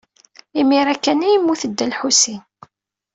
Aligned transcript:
Imir-a 0.59 0.95
kan 1.03 1.19
ay 1.25 1.31
yemmut 1.33 1.63
Dda 1.69 1.85
Lḥusin. 1.91 2.41